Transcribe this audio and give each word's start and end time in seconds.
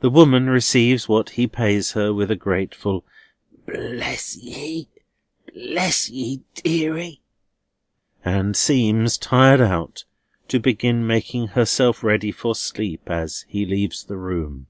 The 0.00 0.10
woman 0.10 0.46
receives 0.50 1.08
what 1.08 1.30
he 1.30 1.46
pays 1.46 1.92
her 1.92 2.12
with 2.12 2.32
a 2.32 2.34
grateful, 2.34 3.06
"Bless 3.64 4.36
ye, 4.36 4.88
bless 5.54 6.10
ye, 6.10 6.42
deary!" 6.54 7.20
and 8.24 8.56
seems, 8.56 9.16
tired 9.16 9.60
out, 9.60 10.04
to 10.48 10.58
begin 10.58 11.06
making 11.06 11.46
herself 11.46 12.02
ready 12.02 12.32
for 12.32 12.56
sleep 12.56 13.02
as 13.08 13.44
he 13.46 13.64
leaves 13.64 14.02
the 14.02 14.16
room. 14.16 14.66